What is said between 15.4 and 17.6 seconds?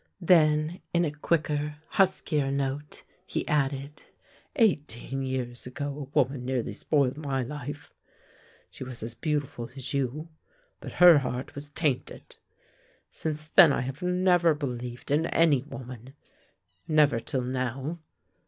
woman— never till